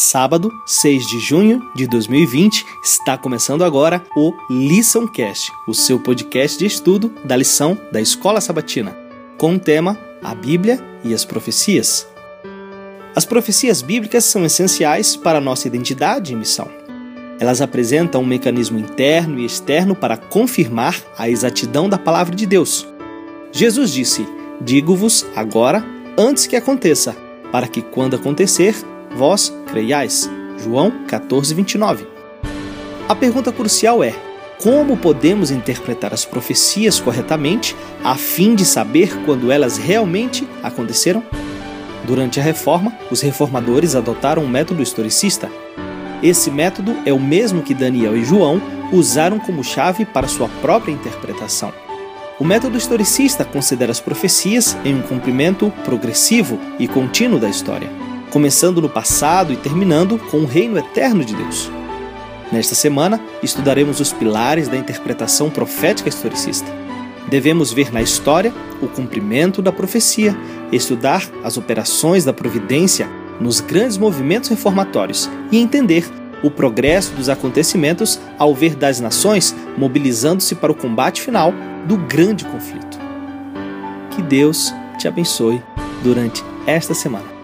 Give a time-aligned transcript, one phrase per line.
[0.00, 6.66] Sábado, 6 de junho de 2020, está começando agora o LiçãoCast, o seu podcast de
[6.66, 8.96] estudo da lição da Escola Sabatina,
[9.36, 12.06] com o tema A Bíblia e as Profecias.
[13.16, 16.68] As profecias bíblicas são essenciais para a nossa identidade e missão.
[17.40, 22.86] Elas apresentam um mecanismo interno e externo para confirmar a exatidão da palavra de Deus.
[23.50, 24.24] Jesus disse:
[24.60, 25.84] Digo-vos agora,
[26.16, 27.16] antes que aconteça,
[27.50, 28.76] para que quando acontecer,
[29.16, 30.30] vós creiais.
[30.58, 32.06] João 14, 29.
[33.08, 34.14] A pergunta crucial é:
[34.62, 41.22] como podemos interpretar as profecias corretamente a fim de saber quando elas realmente aconteceram?
[42.04, 45.50] Durante a reforma, os reformadores adotaram um método historicista.
[46.22, 48.60] Esse método é o mesmo que Daniel e João
[48.92, 51.72] usaram como chave para sua própria interpretação.
[52.40, 58.80] O método historicista considera as profecias em um cumprimento progressivo e contínuo da história começando
[58.80, 61.70] no passado e terminando com o reino eterno de Deus.
[62.50, 66.66] Nesta semana, estudaremos os pilares da interpretação profética historicista.
[67.28, 70.36] Devemos ver na história o cumprimento da profecia,
[70.72, 76.04] estudar as operações da providência nos grandes movimentos reformatórios e entender
[76.42, 81.52] o progresso dos acontecimentos ao ver das nações mobilizando-se para o combate final
[81.86, 82.98] do grande conflito.
[84.10, 85.62] Que Deus te abençoe
[86.02, 87.37] durante esta semana.